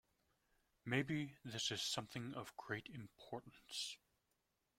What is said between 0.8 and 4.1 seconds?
Maybe this is something of great importance.